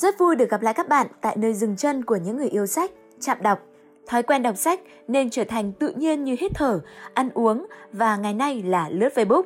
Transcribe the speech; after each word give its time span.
Rất 0.00 0.18
vui 0.18 0.36
được 0.36 0.50
gặp 0.50 0.62
lại 0.62 0.74
các 0.74 0.88
bạn 0.88 1.06
tại 1.20 1.36
nơi 1.36 1.54
dừng 1.54 1.76
chân 1.76 2.04
của 2.04 2.16
những 2.16 2.36
người 2.36 2.48
yêu 2.48 2.66
sách, 2.66 2.90
chạm 3.20 3.36
đọc. 3.42 3.58
Thói 4.06 4.22
quen 4.22 4.42
đọc 4.42 4.56
sách 4.56 4.80
nên 5.08 5.30
trở 5.30 5.44
thành 5.44 5.72
tự 5.72 5.92
nhiên 5.96 6.24
như 6.24 6.36
hít 6.40 6.52
thở, 6.54 6.80
ăn 7.14 7.30
uống 7.34 7.66
và 7.92 8.16
ngày 8.16 8.34
nay 8.34 8.62
là 8.62 8.88
lướt 8.88 9.08
Facebook. 9.14 9.42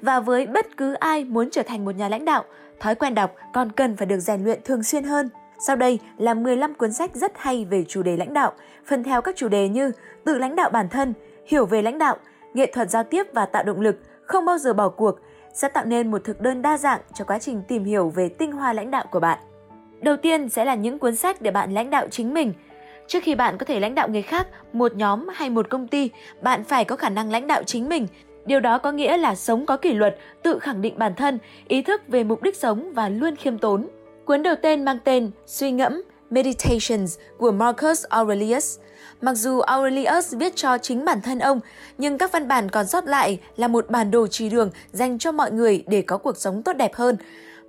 Và 0.00 0.20
với 0.20 0.46
bất 0.46 0.76
cứ 0.76 0.94
ai 0.94 1.24
muốn 1.24 1.50
trở 1.50 1.62
thành 1.62 1.84
một 1.84 1.96
nhà 1.96 2.08
lãnh 2.08 2.24
đạo, 2.24 2.44
thói 2.80 2.94
quen 2.94 3.14
đọc 3.14 3.34
còn 3.54 3.72
cần 3.72 3.96
phải 3.96 4.06
được 4.06 4.18
rèn 4.18 4.44
luyện 4.44 4.60
thường 4.64 4.82
xuyên 4.82 5.04
hơn. 5.04 5.28
Sau 5.66 5.76
đây 5.76 6.00
là 6.16 6.34
15 6.34 6.74
cuốn 6.74 6.92
sách 6.92 7.14
rất 7.14 7.32
hay 7.36 7.64
về 7.64 7.84
chủ 7.88 8.02
đề 8.02 8.16
lãnh 8.16 8.34
đạo, 8.34 8.52
phân 8.86 9.04
theo 9.04 9.22
các 9.22 9.36
chủ 9.36 9.48
đề 9.48 9.68
như 9.68 9.92
tự 10.24 10.38
lãnh 10.38 10.56
đạo 10.56 10.70
bản 10.70 10.88
thân, 10.88 11.14
hiểu 11.46 11.66
về 11.66 11.82
lãnh 11.82 11.98
đạo, 11.98 12.16
nghệ 12.54 12.72
thuật 12.74 12.90
giao 12.90 13.04
tiếp 13.04 13.26
và 13.32 13.46
tạo 13.46 13.64
động 13.64 13.80
lực, 13.80 13.96
không 14.26 14.44
bao 14.44 14.58
giờ 14.58 14.72
bỏ 14.72 14.88
cuộc, 14.88 15.18
sẽ 15.54 15.68
tạo 15.68 15.84
nên 15.84 16.10
một 16.10 16.24
thực 16.24 16.40
đơn 16.40 16.62
đa 16.62 16.78
dạng 16.78 17.00
cho 17.14 17.24
quá 17.24 17.38
trình 17.38 17.62
tìm 17.68 17.84
hiểu 17.84 18.08
về 18.08 18.28
tinh 18.28 18.52
hoa 18.52 18.72
lãnh 18.72 18.90
đạo 18.90 19.04
của 19.10 19.20
bạn. 19.20 19.38
Đầu 20.00 20.16
tiên 20.16 20.48
sẽ 20.48 20.64
là 20.64 20.74
những 20.74 20.98
cuốn 20.98 21.16
sách 21.16 21.42
để 21.42 21.50
bạn 21.50 21.74
lãnh 21.74 21.90
đạo 21.90 22.06
chính 22.10 22.34
mình. 22.34 22.52
Trước 23.06 23.22
khi 23.22 23.34
bạn 23.34 23.58
có 23.58 23.66
thể 23.66 23.80
lãnh 23.80 23.94
đạo 23.94 24.08
người 24.08 24.22
khác, 24.22 24.46
một 24.72 24.96
nhóm 24.96 25.28
hay 25.34 25.50
một 25.50 25.70
công 25.70 25.88
ty, 25.88 26.10
bạn 26.42 26.64
phải 26.64 26.84
có 26.84 26.96
khả 26.96 27.08
năng 27.08 27.30
lãnh 27.30 27.46
đạo 27.46 27.62
chính 27.62 27.88
mình. 27.88 28.06
Điều 28.46 28.60
đó 28.60 28.78
có 28.78 28.92
nghĩa 28.92 29.16
là 29.16 29.34
sống 29.34 29.66
có 29.66 29.76
kỷ 29.76 29.92
luật, 29.92 30.18
tự 30.42 30.58
khẳng 30.58 30.82
định 30.82 30.98
bản 30.98 31.14
thân, 31.14 31.38
ý 31.68 31.82
thức 31.82 32.02
về 32.08 32.24
mục 32.24 32.42
đích 32.42 32.56
sống 32.56 32.92
và 32.94 33.08
luôn 33.08 33.36
khiêm 33.36 33.58
tốn. 33.58 33.88
Cuốn 34.24 34.42
đầu 34.42 34.54
tên 34.62 34.84
mang 34.84 34.98
tên 35.04 35.30
Suy 35.46 35.70
ngẫm 35.70 36.02
Meditations 36.30 37.18
của 37.38 37.50
Marcus 37.50 38.04
Aurelius. 38.04 38.78
Mặc 39.20 39.34
dù 39.34 39.60
Aurelius 39.60 40.34
viết 40.34 40.56
cho 40.56 40.78
chính 40.78 41.04
bản 41.04 41.20
thân 41.20 41.38
ông, 41.38 41.60
nhưng 41.98 42.18
các 42.18 42.32
văn 42.32 42.48
bản 42.48 42.68
còn 42.68 42.86
sót 42.86 43.04
lại 43.06 43.40
là 43.56 43.68
một 43.68 43.90
bản 43.90 44.10
đồ 44.10 44.26
chỉ 44.26 44.48
đường 44.48 44.70
dành 44.92 45.18
cho 45.18 45.32
mọi 45.32 45.50
người 45.52 45.84
để 45.86 46.02
có 46.02 46.18
cuộc 46.18 46.36
sống 46.36 46.62
tốt 46.62 46.72
đẹp 46.72 46.94
hơn. 46.94 47.16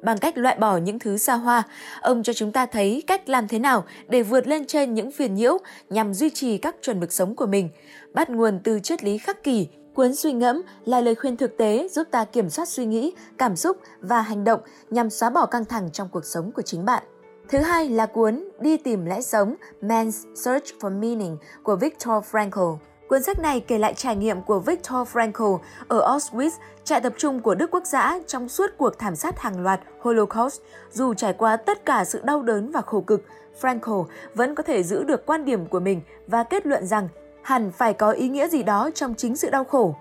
Bằng 0.01 0.17
cách 0.17 0.37
loại 0.37 0.57
bỏ 0.59 0.77
những 0.77 0.99
thứ 0.99 1.17
xa 1.17 1.33
hoa, 1.33 1.63
ông 2.01 2.23
cho 2.23 2.33
chúng 2.33 2.51
ta 2.51 2.65
thấy 2.65 3.03
cách 3.07 3.29
làm 3.29 3.47
thế 3.47 3.59
nào 3.59 3.85
để 4.07 4.23
vượt 4.23 4.47
lên 4.47 4.65
trên 4.65 4.93
những 4.93 5.11
phiền 5.11 5.35
nhiễu 5.35 5.57
nhằm 5.89 6.13
duy 6.13 6.29
trì 6.29 6.57
các 6.57 6.75
chuẩn 6.81 6.99
mực 6.99 7.13
sống 7.13 7.35
của 7.35 7.45
mình. 7.45 7.69
Bắt 8.13 8.29
nguồn 8.29 8.59
từ 8.63 8.79
triết 8.79 9.03
lý 9.03 9.17
khắc 9.17 9.43
kỷ, 9.43 9.67
Cuốn 9.97 10.15
suy 10.15 10.33
ngẫm 10.33 10.61
là 10.85 11.01
lời 11.01 11.15
khuyên 11.15 11.37
thực 11.37 11.57
tế 11.57 11.87
giúp 11.91 12.07
ta 12.11 12.25
kiểm 12.25 12.49
soát 12.49 12.69
suy 12.69 12.85
nghĩ, 12.85 13.13
cảm 13.37 13.55
xúc 13.55 13.77
và 14.01 14.21
hành 14.21 14.43
động 14.43 14.59
nhằm 14.89 15.09
xóa 15.09 15.29
bỏ 15.29 15.45
căng 15.45 15.65
thẳng 15.65 15.89
trong 15.91 16.09
cuộc 16.11 16.25
sống 16.25 16.51
của 16.51 16.61
chính 16.61 16.85
bạn. 16.85 17.03
Thứ 17.49 17.57
hai 17.57 17.89
là 17.89 18.05
cuốn 18.05 18.49
Đi 18.59 18.77
tìm 18.77 19.05
lẽ 19.05 19.21
sống 19.21 19.55
Man's 19.81 20.35
Search 20.35 20.65
for 20.79 20.99
Meaning 20.99 21.37
của 21.63 21.75
Viktor 21.75 22.23
Frankl. 22.31 22.77
Cuốn 23.07 23.23
sách 23.23 23.39
này 23.39 23.59
kể 23.59 23.77
lại 23.77 23.93
trải 23.93 24.15
nghiệm 24.15 24.41
của 24.41 24.59
Viktor 24.59 25.07
Frankl 25.13 25.57
ở 25.87 26.17
Auschwitz, 26.17 26.49
trại 26.83 27.01
tập 27.01 27.13
trung 27.17 27.39
của 27.39 27.55
Đức 27.55 27.71
Quốc 27.71 27.83
xã 27.85 28.19
trong 28.27 28.49
suốt 28.49 28.67
cuộc 28.77 28.99
thảm 28.99 29.15
sát 29.15 29.39
hàng 29.39 29.61
loạt 29.61 29.79
Holocaust. 29.99 30.61
Dù 30.91 31.13
trải 31.13 31.33
qua 31.33 31.57
tất 31.57 31.85
cả 31.85 32.05
sự 32.05 32.21
đau 32.23 32.41
đớn 32.41 32.71
và 32.71 32.81
khổ 32.81 33.01
cực, 33.01 33.23
Frankl 33.61 34.03
vẫn 34.35 34.55
có 34.55 34.63
thể 34.63 34.83
giữ 34.83 35.03
được 35.03 35.25
quan 35.25 35.45
điểm 35.45 35.65
của 35.65 35.79
mình 35.79 36.01
và 36.27 36.43
kết 36.43 36.67
luận 36.67 36.87
rằng 36.87 37.07
hẳn 37.41 37.71
phải 37.71 37.93
có 37.93 38.11
ý 38.11 38.29
nghĩa 38.29 38.47
gì 38.47 38.63
đó 38.63 38.89
trong 38.93 39.13
chính 39.15 39.35
sự 39.35 39.49
đau 39.49 39.63
khổ. 39.63 39.95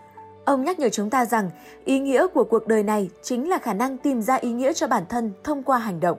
Ông 0.44 0.64
nhắc 0.64 0.78
nhở 0.78 0.88
chúng 0.88 1.10
ta 1.10 1.24
rằng 1.24 1.50
ý 1.84 1.98
nghĩa 1.98 2.26
của 2.34 2.44
cuộc 2.44 2.66
đời 2.66 2.82
này 2.82 3.10
chính 3.22 3.48
là 3.48 3.58
khả 3.58 3.74
năng 3.74 3.98
tìm 3.98 4.22
ra 4.22 4.34
ý 4.34 4.52
nghĩa 4.52 4.72
cho 4.72 4.86
bản 4.86 5.06
thân 5.08 5.32
thông 5.44 5.62
qua 5.62 5.78
hành 5.78 6.00
động. 6.00 6.18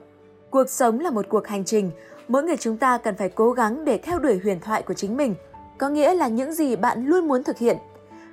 Cuộc 0.50 0.68
sống 0.68 1.00
là 1.00 1.10
một 1.10 1.26
cuộc 1.28 1.46
hành 1.46 1.64
trình, 1.64 1.90
mỗi 2.28 2.42
người 2.42 2.56
chúng 2.56 2.76
ta 2.76 2.98
cần 2.98 3.16
phải 3.16 3.28
cố 3.28 3.52
gắng 3.52 3.84
để 3.84 3.98
theo 3.98 4.18
đuổi 4.18 4.40
huyền 4.42 4.60
thoại 4.60 4.82
của 4.82 4.94
chính 4.94 5.16
mình, 5.16 5.34
có 5.78 5.88
nghĩa 5.88 6.14
là 6.14 6.28
những 6.28 6.52
gì 6.52 6.76
bạn 6.76 7.06
luôn 7.06 7.28
muốn 7.28 7.44
thực 7.44 7.58
hiện. 7.58 7.76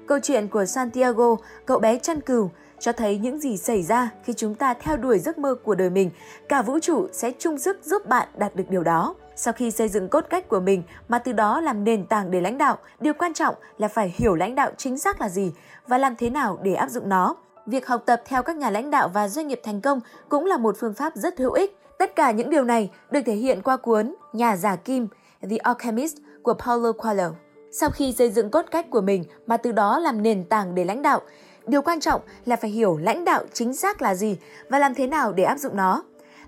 Câu 0.07 0.19
chuyện 0.23 0.47
của 0.47 0.65
Santiago, 0.65 1.35
cậu 1.65 1.79
bé 1.79 1.97
chăn 1.97 2.21
cừu, 2.21 2.49
cho 2.79 2.91
thấy 2.91 3.17
những 3.17 3.39
gì 3.39 3.57
xảy 3.57 3.83
ra 3.83 4.09
khi 4.23 4.33
chúng 4.33 4.55
ta 4.55 4.73
theo 4.73 4.97
đuổi 4.97 5.19
giấc 5.19 5.37
mơ 5.37 5.55
của 5.63 5.75
đời 5.75 5.89
mình, 5.89 6.09
cả 6.49 6.61
vũ 6.61 6.79
trụ 6.79 7.07
sẽ 7.11 7.31
chung 7.39 7.57
sức 7.57 7.79
giúp 7.83 8.05
bạn 8.07 8.27
đạt 8.37 8.55
được 8.55 8.63
điều 8.69 8.83
đó. 8.83 9.15
Sau 9.35 9.53
khi 9.53 9.71
xây 9.71 9.89
dựng 9.89 10.09
cốt 10.09 10.25
cách 10.29 10.49
của 10.49 10.59
mình 10.59 10.83
mà 11.07 11.19
từ 11.19 11.31
đó 11.31 11.61
làm 11.61 11.83
nền 11.83 12.05
tảng 12.05 12.31
để 12.31 12.41
lãnh 12.41 12.57
đạo, 12.57 12.77
điều 12.99 13.13
quan 13.13 13.33
trọng 13.33 13.55
là 13.77 13.87
phải 13.87 14.13
hiểu 14.15 14.35
lãnh 14.35 14.55
đạo 14.55 14.71
chính 14.77 14.97
xác 14.97 15.21
là 15.21 15.29
gì 15.29 15.51
và 15.87 15.97
làm 15.97 16.15
thế 16.15 16.29
nào 16.29 16.59
để 16.63 16.73
áp 16.73 16.89
dụng 16.89 17.09
nó. 17.09 17.35
Việc 17.65 17.87
học 17.87 18.03
tập 18.05 18.21
theo 18.25 18.43
các 18.43 18.55
nhà 18.55 18.69
lãnh 18.69 18.91
đạo 18.91 19.09
và 19.13 19.27
doanh 19.27 19.47
nghiệp 19.47 19.61
thành 19.63 19.81
công 19.81 19.99
cũng 20.29 20.45
là 20.45 20.57
một 20.57 20.75
phương 20.79 20.93
pháp 20.93 21.15
rất 21.15 21.39
hữu 21.39 21.51
ích. 21.51 21.77
Tất 21.99 22.15
cả 22.15 22.31
những 22.31 22.49
điều 22.49 22.63
này 22.63 22.91
được 23.11 23.21
thể 23.25 23.33
hiện 23.33 23.61
qua 23.61 23.77
cuốn 23.77 24.15
Nhà 24.33 24.55
giả 24.55 24.75
kim 24.75 25.07
The 25.49 25.57
Alchemist 25.57 26.17
của 26.45 26.53
Paulo 26.53 26.91
Coelho. 26.91 27.31
Sau 27.71 27.89
khi 27.89 28.13
xây 28.13 28.31
dựng 28.31 28.49
cốt 28.49 28.65
cách 28.71 28.89
của 28.89 29.01
mình 29.01 29.23
mà 29.47 29.57
từ 29.57 29.71
đó 29.71 29.99
làm 29.99 30.23
nền 30.23 30.45
tảng 30.45 30.75
để 30.75 30.83
lãnh 30.83 31.01
đạo, 31.01 31.21
điều 31.67 31.81
quan 31.81 31.99
trọng 31.99 32.21
là 32.45 32.55
phải 32.55 32.69
hiểu 32.69 32.97
lãnh 32.97 33.25
đạo 33.25 33.43
chính 33.53 33.73
xác 33.73 34.01
là 34.01 34.15
gì 34.15 34.37
và 34.69 34.79
làm 34.79 34.95
thế 34.95 35.07
nào 35.07 35.33
để 35.33 35.43
áp 35.43 35.57
dụng 35.57 35.75
nó 35.75 36.03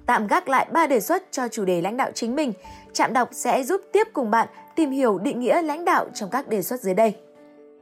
tạm 0.06 0.28
gác 0.28 0.50
lại 0.50 0.68
ba 0.72 0.88
đề 0.88 1.00
xuất 1.00 1.24
cho 1.32 1.48
chủ 1.48 1.66
đề 1.66 1.82
lãnh 1.82 1.98
đạo 1.98 2.12
chính 2.14 2.36
mình. 2.36 2.54
Trạm 2.94 3.14
đọc 3.14 3.30
sẽ 3.32 3.64
giúp 3.64 3.82
tiếp 3.92 4.08
cùng 4.14 4.32
bạn 4.32 4.48
tìm 4.76 4.92
hiểu 4.92 5.18
định 5.18 5.40
nghĩa 5.40 5.62
lãnh 5.62 5.86
đạo 5.86 6.06
trong 6.14 6.30
các 6.30 6.48
đề 6.48 6.62
xuất 6.62 6.82
dưới 6.82 6.94
đây. 6.94 7.16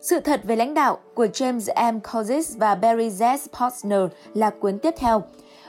Sự 0.02 0.20
thật 0.20 0.42
về 0.44 0.56
lãnh 0.56 0.74
đạo 0.74 1.00
của 1.14 1.26
James 1.26 1.94
M. 1.94 2.00
Cousins 2.00 2.58
và 2.58 2.76
Barry 2.76 3.10
Z. 3.10 3.38
Posner 3.60 4.02
là 4.34 4.50
cuốn 4.50 4.80
tiếp 4.80 4.94
theo. 4.98 5.24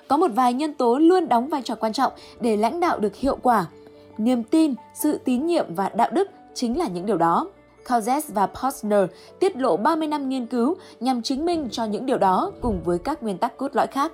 Có 0.08 0.16
một 0.16 0.30
vài 0.34 0.52
nhân 0.52 0.74
tố 0.74 0.98
luôn 0.98 1.28
đóng 1.28 1.48
vai 1.48 1.62
trò 1.64 1.74
quan 1.74 1.92
trọng 1.92 2.12
để 2.40 2.56
lãnh 2.56 2.80
đạo 2.80 2.98
được 2.98 3.16
hiệu 3.16 3.38
quả. 3.42 3.66
Niềm 4.18 4.44
tin, 4.44 4.74
sự 4.94 5.18
tín 5.24 5.46
nhiệm 5.46 5.74
và 5.74 5.88
đạo 5.88 6.10
đức 6.12 6.28
chính 6.54 6.78
là 6.78 6.88
những 6.88 7.06
điều 7.06 7.16
đó. 7.16 7.46
Cousins 7.88 8.30
và 8.32 8.46
Posner 8.46 9.04
tiết 9.40 9.56
lộ 9.56 9.76
30 9.76 10.08
năm 10.08 10.28
nghiên 10.28 10.46
cứu 10.46 10.74
nhằm 11.00 11.22
chứng 11.22 11.44
minh 11.44 11.68
cho 11.70 11.84
những 11.84 12.06
điều 12.06 12.18
đó 12.18 12.52
cùng 12.60 12.82
với 12.84 12.98
các 12.98 13.22
nguyên 13.22 13.38
tắc 13.38 13.56
cốt 13.56 13.76
lõi 13.76 13.86
khác. 13.86 14.12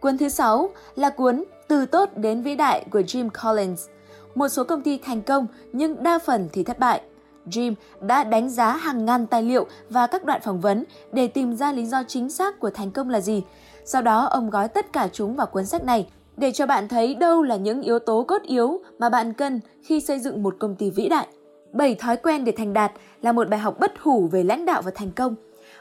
Cuốn 0.00 0.18
thứ 0.18 0.28
6 0.28 0.68
là 0.96 1.10
cuốn 1.10 1.44
Từ 1.68 1.86
tốt 1.86 2.08
đến 2.16 2.42
vĩ 2.42 2.54
đại 2.54 2.84
của 2.90 3.00
Jim 3.00 3.28
Collins. 3.42 3.86
Một 4.34 4.48
số 4.48 4.64
công 4.64 4.82
ty 4.82 4.98
thành 4.98 5.22
công 5.22 5.46
nhưng 5.72 6.02
đa 6.02 6.18
phần 6.18 6.48
thì 6.52 6.64
thất 6.64 6.78
bại. 6.78 7.00
Jim 7.46 7.74
đã 8.00 8.24
đánh 8.24 8.48
giá 8.48 8.76
hàng 8.76 9.04
ngàn 9.04 9.26
tài 9.26 9.42
liệu 9.42 9.66
và 9.90 10.06
các 10.06 10.24
đoạn 10.24 10.40
phỏng 10.44 10.60
vấn 10.60 10.84
để 11.12 11.26
tìm 11.26 11.56
ra 11.56 11.72
lý 11.72 11.86
do 11.86 12.02
chính 12.08 12.30
xác 12.30 12.60
của 12.60 12.70
thành 12.70 12.90
công 12.90 13.10
là 13.10 13.20
gì. 13.20 13.42
Sau 13.84 14.02
đó 14.02 14.24
ông 14.24 14.50
gói 14.50 14.68
tất 14.68 14.92
cả 14.92 15.08
chúng 15.12 15.36
vào 15.36 15.46
cuốn 15.46 15.66
sách 15.66 15.84
này 15.84 16.08
để 16.36 16.52
cho 16.52 16.66
bạn 16.66 16.88
thấy 16.88 17.14
đâu 17.14 17.42
là 17.42 17.56
những 17.56 17.82
yếu 17.82 17.98
tố 17.98 18.24
cốt 18.28 18.42
yếu 18.42 18.80
mà 18.98 19.08
bạn 19.08 19.32
cần 19.32 19.60
khi 19.82 20.00
xây 20.00 20.18
dựng 20.18 20.42
một 20.42 20.56
công 20.58 20.76
ty 20.76 20.90
vĩ 20.90 21.08
đại. 21.08 21.26
7 21.72 21.94
thói 21.94 22.16
quen 22.16 22.44
để 22.44 22.52
thành 22.52 22.72
đạt 22.72 22.92
là 23.22 23.32
một 23.32 23.48
bài 23.48 23.60
học 23.60 23.76
bất 23.80 23.92
hủ 23.98 24.28
về 24.32 24.42
lãnh 24.42 24.64
đạo 24.64 24.82
và 24.82 24.90
thành 24.94 25.10
công. 25.10 25.34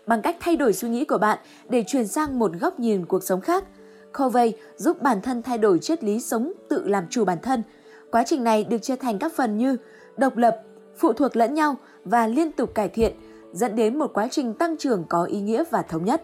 Bằng 0.08 0.22
cách 0.22 0.38
thay 0.40 0.56
đổi 0.56 0.74
suy 0.74 0.90
nghĩ 0.90 1.06
của 1.06 1.18
bạn 1.18 1.38
để 1.70 1.84
chuyển 1.88 2.08
sang 2.08 2.40
một 2.40 2.52
góc 2.62 2.80
nhìn 2.80 3.06
cuộc 3.06 3.24
sống 3.24 3.42
khác– 3.42 3.64
Covey 4.18 4.54
giúp 4.78 5.02
bản 5.02 5.22
thân 5.22 5.42
thay 5.42 5.58
đổi 5.58 5.80
triết 5.80 6.04
lý 6.04 6.20
sống 6.20 6.52
tự 6.70 6.88
làm 6.88 7.08
chủ 7.10 7.26
bản 7.26 7.38
thân. 7.42 7.64
Quá 8.12 8.24
trình 8.26 8.44
này 8.44 8.64
được 8.64 8.78
chia 8.78 8.96
thành 8.96 9.20
các 9.20 9.34
phần 9.36 9.58
như 9.58 9.78
độc 10.18 10.38
lập, 10.38 10.62
phụ 10.98 11.14
thuộc 11.14 11.36
lẫn 11.36 11.54
nhau 11.54 11.76
và 12.06 12.28
liên 12.28 12.52
tục 12.52 12.76
cải 12.76 12.90
thiện, 12.90 13.14
dẫn 13.54 13.76
đến 13.76 14.00
một 14.00 14.12
quá 14.14 14.28
trình 14.32 14.54
tăng 14.54 14.78
trưởng 14.78 15.04
có 15.10 15.24
ý 15.24 15.42
nghĩa 15.42 15.64
và 15.72 15.82
thống 15.82 16.06
nhất. 16.06 16.24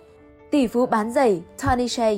Tỷ 0.51 0.67
phú 0.67 0.85
bán 0.85 1.11
giày 1.11 1.41
Tony 1.63 1.87
Shea 1.87 2.13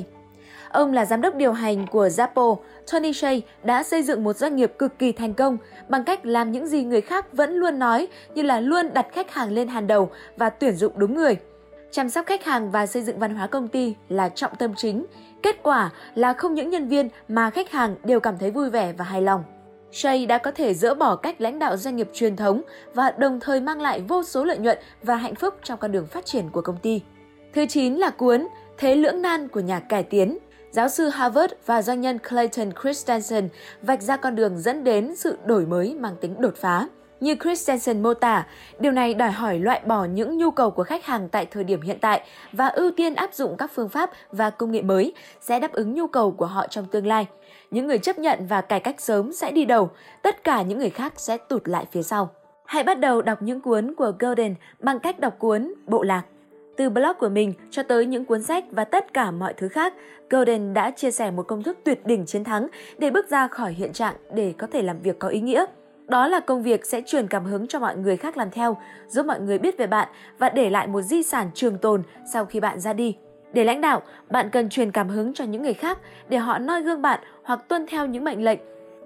Ông 0.72 0.92
là 0.92 1.04
giám 1.04 1.20
đốc 1.20 1.34
điều 1.34 1.52
hành 1.52 1.86
của 1.86 2.06
Zappo. 2.06 2.56
Tony 2.92 3.12
Shea 3.12 3.34
đã 3.64 3.82
xây 3.82 4.02
dựng 4.02 4.24
một 4.24 4.36
doanh 4.36 4.56
nghiệp 4.56 4.72
cực 4.78 4.98
kỳ 4.98 5.12
thành 5.12 5.34
công 5.34 5.58
bằng 5.88 6.04
cách 6.04 6.26
làm 6.26 6.52
những 6.52 6.66
gì 6.66 6.84
người 6.84 7.00
khác 7.00 7.32
vẫn 7.32 7.54
luôn 7.54 7.78
nói 7.78 8.08
như 8.34 8.42
là 8.42 8.60
luôn 8.60 8.94
đặt 8.94 9.06
khách 9.12 9.30
hàng 9.30 9.52
lên 9.52 9.68
hàng 9.68 9.86
đầu 9.86 10.10
và 10.36 10.50
tuyển 10.50 10.76
dụng 10.76 10.92
đúng 10.96 11.14
người. 11.14 11.36
Chăm 11.90 12.10
sóc 12.10 12.26
khách 12.26 12.44
hàng 12.44 12.70
và 12.70 12.86
xây 12.86 13.02
dựng 13.02 13.18
văn 13.18 13.34
hóa 13.34 13.46
công 13.46 13.68
ty 13.68 13.94
là 14.08 14.28
trọng 14.28 14.54
tâm 14.58 14.74
chính, 14.76 15.06
Kết 15.42 15.62
quả 15.62 15.90
là 16.14 16.32
không 16.32 16.54
những 16.54 16.70
nhân 16.70 16.88
viên 16.88 17.08
mà 17.28 17.50
khách 17.50 17.70
hàng 17.70 17.96
đều 18.04 18.20
cảm 18.20 18.38
thấy 18.38 18.50
vui 18.50 18.70
vẻ 18.70 18.92
và 18.98 19.04
hài 19.04 19.22
lòng. 19.22 19.44
Shay 19.90 20.26
đã 20.26 20.38
có 20.38 20.50
thể 20.50 20.74
dỡ 20.74 20.94
bỏ 20.94 21.16
cách 21.16 21.40
lãnh 21.40 21.58
đạo 21.58 21.76
doanh 21.76 21.96
nghiệp 21.96 22.08
truyền 22.12 22.36
thống 22.36 22.62
và 22.94 23.10
đồng 23.10 23.40
thời 23.40 23.60
mang 23.60 23.80
lại 23.80 24.00
vô 24.08 24.22
số 24.22 24.44
lợi 24.44 24.58
nhuận 24.58 24.78
và 25.02 25.16
hạnh 25.16 25.34
phúc 25.34 25.54
trong 25.62 25.78
con 25.78 25.92
đường 25.92 26.06
phát 26.06 26.26
triển 26.26 26.50
của 26.50 26.60
công 26.60 26.76
ty. 26.76 27.00
Thứ 27.54 27.66
9 27.66 27.94
là 27.94 28.10
cuốn 28.10 28.48
Thế 28.78 28.94
lưỡng 28.94 29.22
nan 29.22 29.48
của 29.48 29.60
nhà 29.60 29.80
cải 29.80 30.02
tiến. 30.02 30.38
Giáo 30.72 30.88
sư 30.88 31.08
Harvard 31.08 31.52
và 31.66 31.82
doanh 31.82 32.00
nhân 32.00 32.18
Clayton 32.18 32.70
Christensen 32.82 33.48
vạch 33.82 34.02
ra 34.02 34.16
con 34.16 34.36
đường 34.36 34.58
dẫn 34.58 34.84
đến 34.84 35.16
sự 35.16 35.38
đổi 35.44 35.66
mới 35.66 35.94
mang 35.94 36.16
tính 36.20 36.40
đột 36.40 36.56
phá. 36.56 36.88
Như 37.20 37.34
Christensen 37.42 38.02
mô 38.02 38.14
tả, 38.14 38.46
điều 38.78 38.92
này 38.92 39.14
đòi 39.14 39.30
hỏi 39.30 39.58
loại 39.58 39.80
bỏ 39.86 40.04
những 40.04 40.38
nhu 40.38 40.50
cầu 40.50 40.70
của 40.70 40.84
khách 40.84 41.04
hàng 41.04 41.28
tại 41.28 41.46
thời 41.46 41.64
điểm 41.64 41.80
hiện 41.80 41.98
tại 42.00 42.26
và 42.52 42.68
ưu 42.68 42.90
tiên 42.96 43.14
áp 43.14 43.34
dụng 43.34 43.56
các 43.56 43.70
phương 43.74 43.88
pháp 43.88 44.10
và 44.30 44.50
công 44.50 44.72
nghệ 44.72 44.82
mới 44.82 45.14
sẽ 45.40 45.60
đáp 45.60 45.72
ứng 45.72 45.94
nhu 45.94 46.06
cầu 46.06 46.30
của 46.30 46.46
họ 46.46 46.66
trong 46.66 46.86
tương 46.86 47.06
lai. 47.06 47.26
Những 47.70 47.86
người 47.86 47.98
chấp 47.98 48.18
nhận 48.18 48.46
và 48.46 48.60
cải 48.60 48.80
cách 48.80 49.00
sớm 49.00 49.32
sẽ 49.32 49.50
đi 49.50 49.64
đầu, 49.64 49.90
tất 50.22 50.44
cả 50.44 50.62
những 50.62 50.78
người 50.78 50.90
khác 50.90 51.12
sẽ 51.16 51.36
tụt 51.36 51.68
lại 51.68 51.86
phía 51.92 52.02
sau. 52.02 52.30
Hãy 52.64 52.82
bắt 52.82 53.00
đầu 53.00 53.22
đọc 53.22 53.42
những 53.42 53.60
cuốn 53.60 53.94
của 53.94 54.12
Golden 54.18 54.54
bằng 54.78 55.00
cách 55.00 55.20
đọc 55.20 55.34
cuốn 55.38 55.74
Bộ 55.86 56.02
Lạc. 56.02 56.22
Từ 56.76 56.90
blog 56.90 57.16
của 57.18 57.28
mình 57.28 57.54
cho 57.70 57.82
tới 57.82 58.06
những 58.06 58.24
cuốn 58.24 58.42
sách 58.42 58.64
và 58.70 58.84
tất 58.84 59.14
cả 59.14 59.30
mọi 59.30 59.54
thứ 59.54 59.68
khác, 59.68 59.94
Golden 60.30 60.74
đã 60.74 60.90
chia 60.90 61.10
sẻ 61.10 61.30
một 61.30 61.42
công 61.42 61.62
thức 61.62 61.78
tuyệt 61.84 62.06
đỉnh 62.06 62.26
chiến 62.26 62.44
thắng 62.44 62.68
để 62.98 63.10
bước 63.10 63.30
ra 63.30 63.48
khỏi 63.48 63.72
hiện 63.72 63.92
trạng 63.92 64.14
để 64.34 64.54
có 64.58 64.66
thể 64.66 64.82
làm 64.82 65.02
việc 65.02 65.18
có 65.18 65.28
ý 65.28 65.40
nghĩa. 65.40 65.64
Đó 66.08 66.28
là 66.28 66.40
công 66.40 66.62
việc 66.62 66.86
sẽ 66.86 67.02
truyền 67.06 67.26
cảm 67.26 67.44
hứng 67.44 67.66
cho 67.66 67.78
mọi 67.78 67.96
người 67.96 68.16
khác 68.16 68.36
làm 68.36 68.50
theo, 68.50 68.76
giúp 69.08 69.26
mọi 69.26 69.40
người 69.40 69.58
biết 69.58 69.78
về 69.78 69.86
bạn 69.86 70.08
và 70.38 70.48
để 70.48 70.70
lại 70.70 70.86
một 70.86 71.02
di 71.02 71.22
sản 71.22 71.50
trường 71.54 71.78
tồn 71.78 72.02
sau 72.32 72.44
khi 72.44 72.60
bạn 72.60 72.80
ra 72.80 72.92
đi. 72.92 73.16
Để 73.52 73.64
lãnh 73.64 73.80
đạo, 73.80 74.02
bạn 74.30 74.50
cần 74.50 74.68
truyền 74.68 74.90
cảm 74.90 75.08
hứng 75.08 75.34
cho 75.34 75.44
những 75.44 75.62
người 75.62 75.74
khác 75.74 75.98
để 76.28 76.38
họ 76.38 76.58
noi 76.58 76.82
gương 76.82 77.02
bạn 77.02 77.20
hoặc 77.42 77.68
tuân 77.68 77.86
theo 77.86 78.06
những 78.06 78.24
mệnh 78.24 78.44
lệnh. 78.44 78.58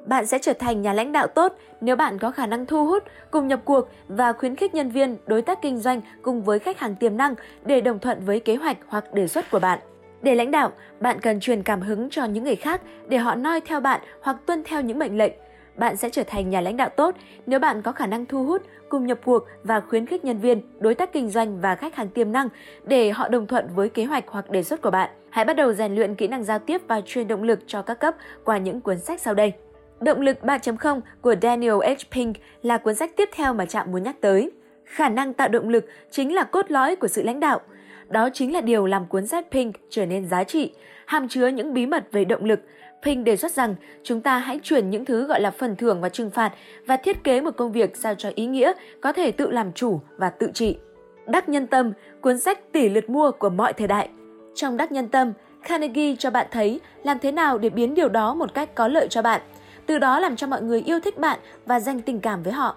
Bạn 0.07 0.27
sẽ 0.27 0.39
trở 0.39 0.53
thành 0.53 0.83
nhà 0.83 0.93
lãnh 0.93 1.13
đạo 1.13 1.27
tốt 1.27 1.53
nếu 1.81 1.97
bạn 1.97 2.19
có 2.19 2.31
khả 2.31 2.47
năng 2.47 2.67
thu 2.67 2.87
hút, 2.87 3.03
cùng 3.31 3.49
nhập 3.49 3.61
cuộc 3.65 3.89
và 4.09 4.33
khuyến 4.33 4.57
khích 4.57 4.75
nhân 4.75 4.91
viên, 4.91 5.17
đối 5.27 5.43
tác 5.43 5.63
kinh 5.63 5.79
doanh 5.79 6.01
cùng 6.23 6.43
với 6.43 6.59
khách 6.59 6.79
hàng 6.79 6.95
tiềm 6.95 7.17
năng 7.17 7.35
để 7.65 7.81
đồng 7.81 7.99
thuận 7.99 8.25
với 8.25 8.41
kế 8.41 8.57
hoạch 8.57 8.77
hoặc 8.87 9.15
đề 9.15 9.29
xuất 9.29 9.51
của 9.51 9.59
bạn. 9.59 9.79
Để 10.23 10.35
lãnh 10.35 10.51
đạo, 10.51 10.73
bạn 11.01 11.21
cần 11.21 11.41
truyền 11.41 11.63
cảm 11.63 11.81
hứng 11.81 12.11
cho 12.11 12.25
những 12.25 12.45
người 12.45 12.57
khác 12.57 12.81
để 13.09 13.19
họ 13.19 13.35
noi 13.35 13.61
theo 13.61 13.81
bạn 13.81 14.01
hoặc 14.21 14.37
tuân 14.47 14.63
theo 14.65 14.81
những 14.81 14.99
mệnh 14.99 15.19
lệnh. 15.19 15.33
Bạn 15.77 15.97
sẽ 15.97 16.11
trở 16.11 16.23
thành 16.27 16.51
nhà 16.51 16.61
lãnh 16.61 16.77
đạo 16.77 16.89
tốt 16.97 17.15
nếu 17.47 17.59
bạn 17.59 17.83
có 17.83 17.93
khả 17.93 18.07
năng 18.07 18.27
thu 18.27 18.45
hút, 18.45 18.63
cùng 18.89 19.07
nhập 19.07 19.19
cuộc 19.25 19.45
và 19.65 19.81
khuyến 19.81 20.07
khích 20.07 20.25
nhân 20.25 20.39
viên, 20.39 20.63
đối 20.79 20.95
tác 20.95 21.13
kinh 21.13 21.31
doanh 21.31 21.61
và 21.61 21.75
khách 21.75 21.95
hàng 21.95 22.09
tiềm 22.09 22.33
năng 22.33 22.49
để 22.85 23.11
họ 23.11 23.29
đồng 23.29 23.47
thuận 23.47 23.69
với 23.75 23.89
kế 23.89 24.05
hoạch 24.05 24.25
hoặc 24.27 24.51
đề 24.51 24.63
xuất 24.63 24.83
của 24.83 24.91
bạn. 24.91 25.11
Hãy 25.31 25.45
bắt 25.45 25.57
đầu 25.57 25.73
rèn 25.73 25.95
luyện 25.95 26.15
kỹ 26.15 26.29
năng 26.29 26.45
giao 26.45 26.59
tiếp 26.59 26.81
và 26.89 27.01
truyền 27.07 27.29
động 27.29 27.43
lực 27.43 27.59
cho 27.67 27.83
các 27.83 27.95
cấp 27.95 28.15
qua 28.45 28.59
những 28.59 28.81
cuốn 28.81 28.99
sách 28.99 29.21
sau 29.21 29.35
đây. 29.35 29.53
Động 30.01 30.21
lực 30.21 30.37
3.0 30.43 31.01
của 31.21 31.35
Daniel 31.43 31.75
H. 31.75 32.15
Pink 32.15 32.37
là 32.63 32.79
cuốn 32.79 32.95
sách 32.95 33.17
tiếp 33.17 33.29
theo 33.33 33.55
mà 33.55 33.67
Trạm 33.67 33.93
muốn 33.93 34.03
nhắc 34.03 34.17
tới. 34.21 34.51
Khả 34.85 35.09
năng 35.09 35.33
tạo 35.33 35.49
động 35.49 35.69
lực 35.69 35.85
chính 36.11 36.35
là 36.35 36.45
cốt 36.45 36.71
lõi 36.71 36.97
của 36.97 37.09
sự 37.09 37.23
lãnh 37.23 37.41
đạo. 37.41 37.61
Đó 38.09 38.29
chính 38.33 38.53
là 38.53 38.61
điều 38.61 38.87
làm 38.87 39.07
cuốn 39.07 39.27
sách 39.27 39.47
Pink 39.51 39.75
trở 39.91 40.07
nên 40.07 40.27
giá 40.27 40.45
trị, 40.45 40.73
hàm 41.07 41.29
chứa 41.29 41.49
những 41.49 41.75
bí 41.75 41.87
mật 41.87 42.05
về 42.13 42.25
động 42.25 42.45
lực. 42.45 42.61
Pink 43.03 43.25
đề 43.25 43.37
xuất 43.37 43.53
rằng 43.53 43.75
chúng 44.03 44.21
ta 44.21 44.39
hãy 44.39 44.61
chuyển 44.63 44.91
những 44.91 45.05
thứ 45.05 45.27
gọi 45.27 45.41
là 45.41 45.51
phần 45.51 45.77
thưởng 45.77 46.01
và 46.01 46.09
trừng 46.09 46.31
phạt 46.31 46.53
và 46.87 46.97
thiết 46.97 47.25
kế 47.25 47.41
một 47.41 47.57
công 47.57 47.73
việc 47.73 47.97
sao 47.97 48.15
cho 48.15 48.31
ý 48.35 48.47
nghĩa, 48.47 48.73
có 49.01 49.13
thể 49.13 49.33
tự 49.33 49.51
làm 49.51 49.73
chủ 49.73 50.01
và 50.17 50.31
tự 50.31 50.51
trị. 50.55 50.79
Đắc 51.27 51.49
nhân 51.49 51.67
tâm, 51.67 51.93
cuốn 52.21 52.39
sách 52.39 52.73
tỷ 52.73 52.89
lượt 52.89 53.11
mua 53.11 53.31
của 53.31 53.49
mọi 53.49 53.73
thời 53.73 53.89
đại. 53.89 54.09
Trong 54.55 54.77
Đắc 54.77 54.93
nhân 54.93 55.09
tâm, 55.09 55.33
Carnegie 55.69 56.17
cho 56.19 56.31
bạn 56.31 56.47
thấy 56.51 56.81
làm 57.03 57.19
thế 57.19 57.33
nào 57.33 57.59
để 57.59 57.71
biến 57.71 57.95
điều 57.95 58.09
đó 58.09 58.35
một 58.35 58.55
cách 58.55 58.75
có 58.75 58.89
lợi 58.89 59.07
cho 59.11 59.23
bạn– 59.23 59.41
từ 59.87 59.99
đó 59.99 60.21
làm 60.21 60.37
cho 60.37 60.47
mọi 60.47 60.63
người 60.63 60.81
yêu 60.81 61.01
thích 61.01 61.19
bạn 61.19 61.39
và 61.67 61.81
dành 61.81 62.01
tình 62.01 62.21
cảm 62.21 62.43
với 62.43 62.53
họ. 62.53 62.77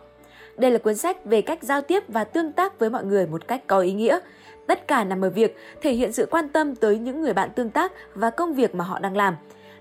Đây 0.58 0.72
là 0.72 0.78
cuốn 0.78 0.96
sách 0.96 1.26
về 1.26 1.42
cách 1.42 1.64
giao 1.64 1.82
tiếp 1.82 2.04
và 2.08 2.24
tương 2.24 2.52
tác 2.52 2.80
với 2.80 2.90
mọi 2.90 3.04
người 3.04 3.28
một 3.28 3.48
cách 3.48 3.62
có 3.68 3.80
ý 3.80 3.94
nghĩa. 3.94 4.20
Tất 4.68 4.88
cả 4.88 5.04
nằm 5.04 5.22
ở 5.22 5.30
việc 5.30 5.58
thể 5.82 5.92
hiện 5.92 6.14
sự 6.14 6.28
quan 6.32 6.50
tâm 6.50 6.76
tới 6.76 6.98
những 6.98 7.22
người 7.22 7.34
bạn 7.34 7.50
tương 7.56 7.70
tác 7.70 7.92
và 8.16 8.30
công 8.30 8.54
việc 8.54 8.76
mà 8.76 8.84
họ 8.84 9.00
đang 9.00 9.18
làm. 9.18 9.36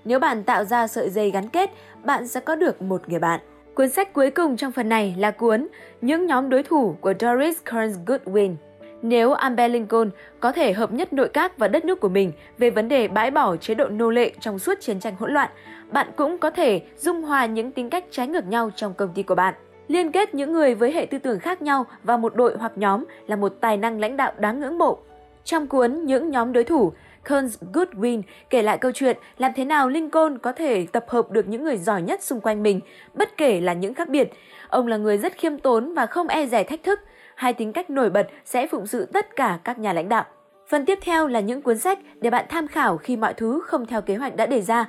Nếu 0.04 0.18
bạn 0.18 0.44
tạo 0.44 0.64
ra 0.64 0.86
sợi 0.86 1.10
dây 1.10 1.30
gắn 1.30 1.48
kết, 1.48 1.70
bạn 2.04 2.28
sẽ 2.28 2.40
có 2.40 2.56
được 2.56 2.82
một 2.82 3.08
người 3.08 3.18
bạn. 3.18 3.40
Cuốn 3.74 3.88
sách 3.88 4.12
cuối 4.12 4.30
cùng 4.30 4.56
trong 4.56 4.72
phần 4.72 4.88
này 4.88 5.14
là 5.18 5.30
cuốn 5.30 5.68
Những 6.00 6.26
nhóm 6.26 6.48
đối 6.48 6.62
thủ 6.62 6.96
của 7.00 7.14
Doris 7.20 7.56
Kearns 7.64 7.98
Goodwin. 8.06 8.54
Nếu 9.02 9.32
Amber 9.32 9.72
Lincoln 9.72 10.10
có 10.40 10.52
thể 10.52 10.72
hợp 10.72 10.92
nhất 10.92 11.12
nội 11.12 11.28
các 11.28 11.58
và 11.58 11.68
đất 11.68 11.84
nước 11.84 12.00
của 12.00 12.08
mình 12.08 12.32
về 12.58 12.70
vấn 12.70 12.88
đề 12.88 13.08
bãi 13.08 13.30
bỏ 13.30 13.56
chế 13.56 13.74
độ 13.74 13.88
nô 13.88 14.10
lệ 14.10 14.32
trong 14.40 14.58
suốt 14.58 14.80
chiến 14.80 15.00
tranh 15.00 15.14
hỗn 15.18 15.32
loạn, 15.32 15.50
bạn 15.92 16.06
cũng 16.16 16.38
có 16.38 16.50
thể 16.50 16.82
dung 16.96 17.22
hòa 17.22 17.46
những 17.46 17.72
tính 17.72 17.90
cách 17.90 18.04
trái 18.10 18.28
ngược 18.28 18.46
nhau 18.46 18.70
trong 18.76 18.94
công 18.94 19.12
ty 19.14 19.22
của 19.22 19.34
bạn. 19.34 19.54
Liên 19.88 20.12
kết 20.12 20.34
những 20.34 20.52
người 20.52 20.74
với 20.74 20.92
hệ 20.92 21.06
tư 21.06 21.18
tưởng 21.18 21.38
khác 21.38 21.62
nhau 21.62 21.86
vào 22.02 22.18
một 22.18 22.34
đội 22.36 22.56
hoặc 22.58 22.72
nhóm 22.76 23.04
là 23.26 23.36
một 23.36 23.52
tài 23.60 23.76
năng 23.76 24.00
lãnh 24.00 24.16
đạo 24.16 24.32
đáng 24.38 24.60
ngưỡng 24.60 24.78
mộ. 24.78 24.98
Trong 25.44 25.66
cuốn 25.66 26.04
Những 26.04 26.30
nhóm 26.30 26.52
đối 26.52 26.64
thủ, 26.64 26.92
Kearns 27.24 27.62
Goodwin 27.72 28.22
kể 28.50 28.62
lại 28.62 28.78
câu 28.78 28.92
chuyện 28.92 29.16
làm 29.38 29.52
thế 29.56 29.64
nào 29.64 29.88
Lincoln 29.88 30.38
có 30.38 30.52
thể 30.52 30.86
tập 30.92 31.04
hợp 31.08 31.30
được 31.30 31.48
những 31.48 31.64
người 31.64 31.76
giỏi 31.76 32.02
nhất 32.02 32.22
xung 32.22 32.40
quanh 32.40 32.62
mình, 32.62 32.80
bất 33.14 33.36
kể 33.36 33.60
là 33.60 33.72
những 33.72 33.94
khác 33.94 34.08
biệt. 34.08 34.32
Ông 34.68 34.86
là 34.86 34.96
người 34.96 35.18
rất 35.18 35.32
khiêm 35.36 35.58
tốn 35.58 35.94
và 35.94 36.06
không 36.06 36.28
e 36.28 36.46
rẻ 36.46 36.64
thách 36.64 36.82
thức. 36.82 37.00
Hai 37.34 37.52
tính 37.52 37.72
cách 37.72 37.90
nổi 37.90 38.10
bật 38.10 38.28
sẽ 38.44 38.66
phụng 38.66 38.86
sự 38.86 39.06
tất 39.06 39.36
cả 39.36 39.58
các 39.64 39.78
nhà 39.78 39.92
lãnh 39.92 40.08
đạo. 40.08 40.24
Phần 40.68 40.84
tiếp 40.84 40.98
theo 41.02 41.26
là 41.26 41.40
những 41.40 41.62
cuốn 41.62 41.78
sách 41.78 41.98
để 42.20 42.30
bạn 42.30 42.44
tham 42.48 42.68
khảo 42.68 42.96
khi 42.96 43.16
mọi 43.16 43.34
thứ 43.34 43.60
không 43.64 43.86
theo 43.86 44.02
kế 44.02 44.14
hoạch 44.14 44.36
đã 44.36 44.46
đề 44.46 44.60
ra. 44.60 44.88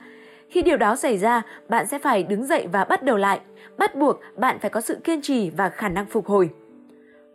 Khi 0.49 0.61
điều 0.61 0.77
đó 0.77 0.95
xảy 0.95 1.17
ra, 1.17 1.41
bạn 1.69 1.87
sẽ 1.87 1.99
phải 1.99 2.23
đứng 2.23 2.45
dậy 2.45 2.67
và 2.71 2.83
bắt 2.83 3.03
đầu 3.03 3.17
lại. 3.17 3.39
Bắt 3.77 3.95
buộc 3.95 4.19
bạn 4.35 4.59
phải 4.59 4.69
có 4.69 4.81
sự 4.81 4.95
kiên 5.03 5.21
trì 5.21 5.49
và 5.49 5.69
khả 5.69 5.89
năng 5.89 6.05
phục 6.05 6.27
hồi. 6.27 6.49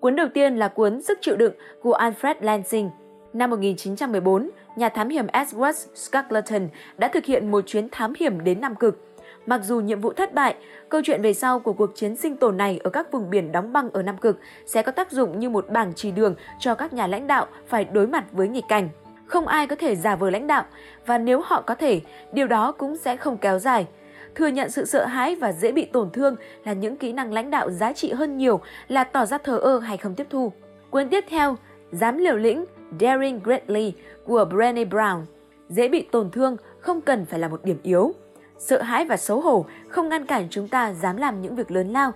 Cuốn 0.01 0.17
đầu 0.17 0.27
tiên 0.35 0.57
là 0.57 0.69
cuốn 0.69 1.03
Sức 1.03 1.19
chịu 1.21 1.37
đựng 1.37 1.55
của 1.83 1.99
Alfred 1.99 2.35
Lansing. 2.41 2.91
Năm 3.33 3.51
1914, 3.51 4.51
nhà 4.77 4.89
thám 4.89 5.09
hiểm 5.09 5.27
Edward 5.27 5.87
Shackleton 5.95 6.69
đã 6.99 7.09
thực 7.09 7.25
hiện 7.25 7.51
một 7.51 7.67
chuyến 7.67 7.89
thám 7.89 8.13
hiểm 8.19 8.45
đến 8.45 8.61
Nam 8.61 8.75
Cực. 8.75 9.01
Mặc 9.47 9.61
dù 9.65 9.81
nhiệm 9.81 10.01
vụ 10.01 10.13
thất 10.13 10.35
bại, 10.35 10.55
câu 10.89 11.01
chuyện 11.05 11.23
về 11.23 11.33
sau 11.33 11.61
của 11.61 11.73
cuộc 11.73 11.91
chiến 11.95 12.17
sinh 12.17 12.37
tồn 12.37 12.57
này 12.57 12.81
ở 12.85 12.91
các 12.91 13.13
vùng 13.13 13.31
biển 13.31 13.53
đóng 13.53 13.73
băng 13.73 13.91
ở 13.91 14.03
Nam 14.03 14.17
Cực 14.19 14.39
sẽ 14.67 14.83
có 14.83 14.93
tác 14.93 15.13
dụng 15.13 15.39
như 15.39 15.51
một 15.51 15.71
bảng 15.71 15.93
chỉ 15.97 16.11
đường 16.11 16.35
cho 16.59 16.75
các 16.75 16.93
nhà 16.93 17.07
lãnh 17.07 17.27
đạo 17.27 17.47
phải 17.69 17.85
đối 17.85 18.07
mặt 18.07 18.25
với 18.33 18.49
nghịch 18.49 18.65
cảnh. 18.69 18.89
Không 19.27 19.47
ai 19.47 19.67
có 19.67 19.77
thể 19.77 19.97
giả 19.97 20.17
vờ 20.17 20.31
lãnh 20.31 20.47
đạo 20.47 20.65
và 21.07 21.19
nếu 21.19 21.41
họ 21.45 21.63
có 21.63 21.75
thể, 21.75 22.01
điều 22.33 22.47
đó 22.47 22.73
cũng 22.73 22.97
sẽ 22.97 23.17
không 23.17 23.39
kéo 23.39 23.59
dài. 23.59 23.87
Thừa 24.35 24.47
nhận 24.47 24.71
sự 24.71 24.85
sợ 24.85 25.07
hãi 25.07 25.37
và 25.37 25.53
dễ 25.53 25.73
bị 25.73 25.85
tổn 25.85 26.11
thương 26.11 26.37
là 26.65 26.73
những 26.73 26.97
kỹ 26.97 27.13
năng 27.13 27.33
lãnh 27.33 27.51
đạo 27.51 27.71
giá 27.71 27.93
trị 27.93 28.13
hơn 28.13 28.37
nhiều 28.37 28.61
là 28.89 29.05
tỏ 29.05 29.27
ra 29.27 29.39
thờ 29.39 29.59
ơ 29.59 29.79
hay 29.79 29.97
không 29.97 30.15
tiếp 30.15 30.27
thu. 30.31 30.53
Cuốn 30.91 31.09
tiếp 31.09 31.25
theo, 31.29 31.57
Dám 31.93 32.19
liều 32.19 32.37
lĩnh, 32.37 32.65
Daring 33.01 33.41
Greatly 33.45 33.93
của 34.25 34.45
Brené 34.45 34.85
Brown. 34.85 35.23
Dễ 35.69 35.89
bị 35.89 36.09
tổn 36.13 36.31
thương 36.31 36.57
không 36.81 37.01
cần 37.01 37.27
phải 37.27 37.41
là 37.41 37.49
một 37.49 37.65
điểm 37.65 37.79
yếu. 37.83 38.13
Sợ 38.59 38.83
hãi 38.83 39.05
và 39.05 39.17
xấu 39.17 39.41
hổ 39.41 39.67
không 39.89 40.09
ngăn 40.09 40.27
cản 40.27 40.47
chúng 40.51 40.69
ta 40.69 40.93
dám 40.93 41.17
làm 41.17 41.43
những 41.43 41.57
việc 41.57 41.71
lớn 41.71 41.93
lao. 41.93 42.13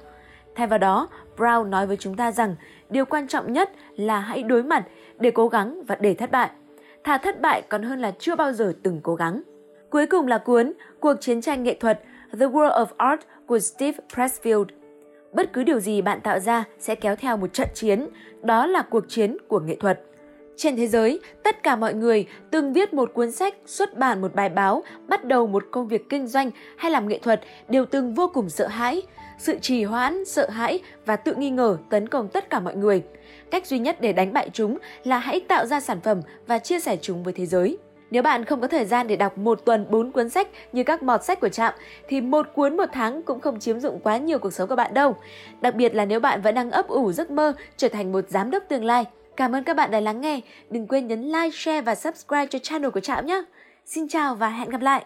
Thay 0.54 0.66
vào 0.66 0.78
đó, 0.78 1.08
Brown 1.36 1.68
nói 1.68 1.86
với 1.86 1.96
chúng 1.96 2.16
ta 2.16 2.32
rằng 2.32 2.56
điều 2.90 3.04
quan 3.04 3.28
trọng 3.28 3.52
nhất 3.52 3.70
là 3.96 4.20
hãy 4.20 4.42
đối 4.42 4.62
mặt 4.62 4.84
để 5.18 5.30
cố 5.30 5.48
gắng 5.48 5.82
và 5.86 5.96
để 6.00 6.14
thất 6.14 6.30
bại 6.30 6.50
thà 7.08 7.18
thất 7.18 7.40
bại 7.40 7.62
còn 7.68 7.82
hơn 7.82 8.00
là 8.00 8.12
chưa 8.18 8.36
bao 8.36 8.52
giờ 8.52 8.72
từng 8.82 9.00
cố 9.02 9.14
gắng. 9.14 9.42
Cuối 9.90 10.06
cùng 10.06 10.26
là 10.26 10.38
cuốn 10.38 10.72
Cuộc 11.00 11.14
chiến 11.20 11.40
tranh 11.40 11.62
nghệ 11.62 11.74
thuật 11.74 12.00
The 12.32 12.46
World 12.46 12.84
of 12.84 12.86
Art 12.96 13.20
của 13.46 13.58
Steve 13.58 13.98
Pressfield. 14.14 14.64
Bất 15.32 15.52
cứ 15.52 15.62
điều 15.62 15.80
gì 15.80 16.02
bạn 16.02 16.20
tạo 16.20 16.40
ra 16.40 16.64
sẽ 16.78 16.94
kéo 16.94 17.16
theo 17.16 17.36
một 17.36 17.52
trận 17.52 17.68
chiến, 17.74 18.08
đó 18.42 18.66
là 18.66 18.82
cuộc 18.82 19.04
chiến 19.08 19.36
của 19.48 19.60
nghệ 19.60 19.76
thuật. 19.80 20.00
Trên 20.56 20.76
thế 20.76 20.86
giới, 20.86 21.20
tất 21.42 21.62
cả 21.62 21.76
mọi 21.76 21.94
người 21.94 22.26
từng 22.50 22.72
viết 22.72 22.94
một 22.94 23.10
cuốn 23.14 23.30
sách, 23.30 23.54
xuất 23.66 23.98
bản 23.98 24.20
một 24.20 24.34
bài 24.34 24.48
báo, 24.48 24.82
bắt 25.08 25.24
đầu 25.24 25.46
một 25.46 25.64
công 25.70 25.88
việc 25.88 26.08
kinh 26.08 26.26
doanh 26.26 26.50
hay 26.76 26.90
làm 26.90 27.08
nghệ 27.08 27.18
thuật 27.18 27.40
đều 27.68 27.84
từng 27.84 28.14
vô 28.14 28.30
cùng 28.34 28.50
sợ 28.50 28.66
hãi. 28.66 29.02
Sự 29.38 29.58
trì 29.60 29.84
hoãn, 29.84 30.24
sợ 30.24 30.50
hãi 30.50 30.80
và 31.06 31.16
tự 31.16 31.34
nghi 31.34 31.50
ngờ 31.50 31.78
tấn 31.90 32.08
công 32.08 32.28
tất 32.28 32.50
cả 32.50 32.60
mọi 32.60 32.76
người. 32.76 33.02
Cách 33.50 33.66
duy 33.66 33.78
nhất 33.78 34.00
để 34.00 34.12
đánh 34.12 34.32
bại 34.32 34.50
chúng 34.52 34.78
là 35.04 35.18
hãy 35.18 35.40
tạo 35.40 35.66
ra 35.66 35.80
sản 35.80 36.00
phẩm 36.00 36.20
và 36.46 36.58
chia 36.58 36.80
sẻ 36.80 36.96
chúng 37.02 37.22
với 37.22 37.32
thế 37.32 37.46
giới. 37.46 37.78
Nếu 38.10 38.22
bạn 38.22 38.44
không 38.44 38.60
có 38.60 38.68
thời 38.68 38.84
gian 38.84 39.06
để 39.06 39.16
đọc 39.16 39.38
một 39.38 39.64
tuần 39.64 39.86
bốn 39.90 40.12
cuốn 40.12 40.28
sách 40.28 40.48
như 40.72 40.84
các 40.84 41.02
mọt 41.02 41.24
sách 41.24 41.40
của 41.40 41.48
Trạm, 41.48 41.74
thì 42.08 42.20
một 42.20 42.46
cuốn 42.54 42.76
một 42.76 42.88
tháng 42.92 43.22
cũng 43.22 43.40
không 43.40 43.60
chiếm 43.60 43.80
dụng 43.80 44.00
quá 44.00 44.16
nhiều 44.16 44.38
cuộc 44.38 44.52
sống 44.52 44.68
của 44.68 44.76
bạn 44.76 44.94
đâu. 44.94 45.16
Đặc 45.60 45.74
biệt 45.74 45.94
là 45.94 46.04
nếu 46.04 46.20
bạn 46.20 46.42
vẫn 46.42 46.54
đang 46.54 46.70
ấp 46.70 46.88
ủ 46.88 47.12
giấc 47.12 47.30
mơ 47.30 47.52
trở 47.76 47.88
thành 47.88 48.12
một 48.12 48.24
giám 48.28 48.50
đốc 48.50 48.62
tương 48.68 48.84
lai. 48.84 49.04
Cảm 49.36 49.54
ơn 49.54 49.64
các 49.64 49.76
bạn 49.76 49.90
đã 49.90 50.00
lắng 50.00 50.20
nghe. 50.20 50.40
Đừng 50.70 50.86
quên 50.86 51.06
nhấn 51.06 51.22
like, 51.22 51.50
share 51.52 51.80
và 51.80 51.94
subscribe 51.94 52.46
cho 52.46 52.58
channel 52.58 52.90
của 52.90 53.00
Trạm 53.00 53.26
nhé. 53.26 53.42
Xin 53.86 54.08
chào 54.08 54.34
và 54.34 54.48
hẹn 54.48 54.70
gặp 54.70 54.80
lại! 54.80 55.04